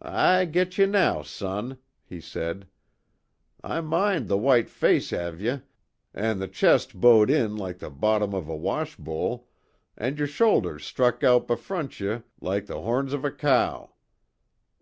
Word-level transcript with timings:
"I 0.00 0.46
git 0.46 0.78
ye 0.78 0.86
now, 0.86 1.20
son," 1.20 1.76
he 2.02 2.22
said, 2.22 2.68
"I 3.62 3.82
moind 3.82 4.26
the 4.26 4.38
white 4.38 4.70
face 4.70 5.12
av 5.12 5.42
ye, 5.42 5.60
an' 6.14 6.38
the 6.38 6.48
chist 6.48 6.98
bowed 6.98 7.28
in 7.28 7.54
like 7.54 7.78
the 7.78 7.90
bottom 7.90 8.34
av 8.34 8.48
a 8.48 8.56
wash 8.56 8.96
bowl, 8.96 9.46
an' 9.94 10.16
yer 10.16 10.26
shoulders 10.26 10.86
stuck 10.86 11.22
out 11.22 11.46
befront 11.46 12.00
ye 12.00 12.22
loike 12.40 12.64
the 12.64 12.80
horns 12.80 13.12
av 13.12 13.26
a 13.26 13.30
cow." 13.30 13.92